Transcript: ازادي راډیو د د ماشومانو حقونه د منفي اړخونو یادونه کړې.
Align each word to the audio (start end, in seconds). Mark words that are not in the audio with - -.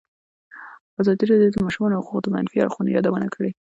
ازادي 1.01 1.23
راډیو 1.31 1.51
د 1.51 1.53
د 1.53 1.57
ماشومانو 1.65 1.95
حقونه 2.01 2.21
د 2.23 2.27
منفي 2.35 2.57
اړخونو 2.61 2.89
یادونه 2.95 3.27
کړې. 3.33 3.49